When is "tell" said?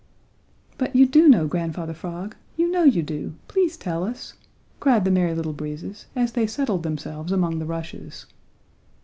3.77-4.03